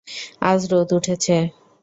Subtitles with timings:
[0.41, 1.35] আজ রোদ উঠেছে।